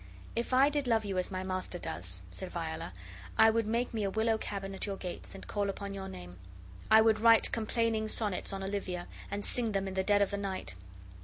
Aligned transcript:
"If 0.35 0.51
I 0.51 0.69
did 0.69 0.87
love 0.87 1.05
you 1.05 1.19
as 1.19 1.29
my 1.29 1.43
master 1.43 1.77
does," 1.77 2.23
said 2.31 2.49
Viola, 2.49 2.91
"I 3.37 3.51
would 3.51 3.67
make 3.67 3.93
me 3.93 4.03
a 4.03 4.09
willow 4.09 4.35
cabin 4.39 4.73
at 4.73 4.87
your 4.87 4.97
gates, 4.97 5.35
and 5.35 5.45
call 5.45 5.69
upon 5.69 5.93
your 5.93 6.09
name. 6.09 6.37
I 6.89 7.01
would 7.01 7.19
write 7.19 7.51
complaining 7.51 8.07
sonnets 8.07 8.51
on 8.51 8.63
Olivia, 8.63 9.07
and 9.29 9.45
sing 9.45 9.73
them 9.73 9.87
in 9.87 9.93
the 9.93 10.01
dead 10.01 10.23
of 10.23 10.31
the 10.31 10.37
night. 10.37 10.73